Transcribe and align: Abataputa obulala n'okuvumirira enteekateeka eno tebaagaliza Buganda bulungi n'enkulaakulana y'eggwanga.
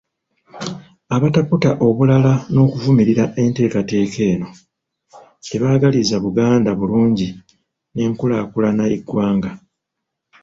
Abataputa 1.15 1.71
obulala 1.87 2.33
n'okuvumirira 2.53 3.25
enteekateeka 3.41 4.21
eno 4.33 4.49
tebaagaliza 5.47 6.15
Buganda 6.23 6.71
bulungi 6.79 7.27
n'enkulaakulana 7.93 8.83
y'eggwanga. 8.91 9.51